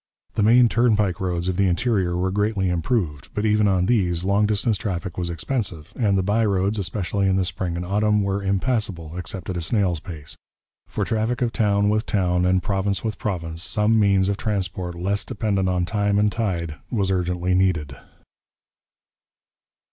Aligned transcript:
The 0.33 0.41
main 0.41 0.67
turnpike 0.67 1.19
roads 1.21 1.47
of 1.47 1.57
the 1.57 1.67
interior 1.67 2.17
were 2.17 2.31
greatly 2.31 2.69
improved, 2.69 3.29
but 3.35 3.45
even 3.45 3.67
on 3.67 3.85
these 3.85 4.23
long 4.23 4.47
distance 4.47 4.75
traffic 4.75 5.15
was 5.15 5.29
expensive, 5.29 5.93
and 5.95 6.17
the 6.17 6.23
by 6.23 6.43
roads, 6.43 6.79
especially 6.79 7.27
in 7.27 7.35
the 7.35 7.45
spring 7.45 7.75
and 7.75 7.85
autumn, 7.85 8.23
were 8.23 8.41
impassable 8.41 9.15
except 9.15 9.47
at 9.51 9.57
a 9.57 9.61
snail's 9.61 9.99
pace. 9.99 10.35
For 10.87 11.05
traffic 11.05 11.43
of 11.43 11.53
town 11.53 11.87
with 11.87 12.07
town 12.07 12.45
and 12.45 12.63
province 12.63 13.03
with 13.03 13.19
province 13.19 13.61
some 13.61 13.99
means 13.99 14.27
of 14.27 14.37
transport 14.37 14.95
less 14.95 15.23
dependent 15.23 15.69
on 15.69 15.85
time 15.85 16.17
and 16.17 16.31
tide 16.31 16.77
was 16.89 17.11
urgently 17.11 17.53
needed. 17.53 17.95